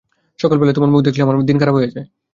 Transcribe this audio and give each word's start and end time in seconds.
সকালবেলায় 0.39 0.75
তোমার 0.77 0.91
মুখ 0.91 1.01
দেখলে 1.01 1.21
আমার 1.23 1.47
দিন 1.49 1.57
খারাপ 1.59 1.75
যায়। 1.95 2.07